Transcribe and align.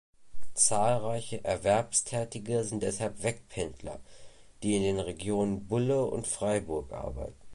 Zahlreiche 0.55 1.43
Erwerbstätige 1.45 2.63
sind 2.63 2.81
deshalb 2.81 3.21
Wegpendler, 3.21 3.99
die 4.63 4.75
in 4.75 4.81
den 4.81 4.99
Regionen 4.99 5.67
Bulle 5.67 6.03
und 6.03 6.25
Freiburg 6.25 6.91
arbeiten. 6.91 7.35